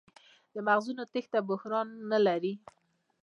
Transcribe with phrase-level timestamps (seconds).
[0.53, 2.53] د مغزونو تېښته جبران نه لري.